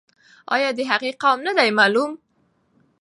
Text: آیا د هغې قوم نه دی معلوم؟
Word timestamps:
آیا 0.55 0.69
د 0.77 0.79
هغې 0.91 1.11
قوم 1.21 1.39
نه 1.47 1.53
دی 1.57 1.69
معلوم؟ 1.79 2.11